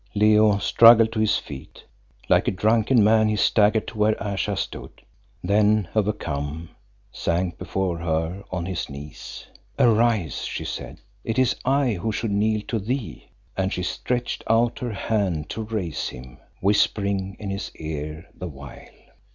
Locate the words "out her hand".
14.49-15.49